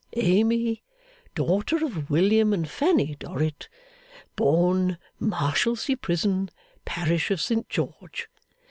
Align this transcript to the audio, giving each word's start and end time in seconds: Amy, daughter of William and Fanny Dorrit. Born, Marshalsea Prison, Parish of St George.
Amy, 0.17 0.81
daughter 1.35 1.75
of 1.85 2.09
William 2.09 2.53
and 2.53 2.67
Fanny 2.67 3.15
Dorrit. 3.19 3.69
Born, 4.35 4.97
Marshalsea 5.19 5.95
Prison, 5.95 6.49
Parish 6.85 7.29
of 7.29 7.39
St 7.39 7.69
George. 7.69 8.27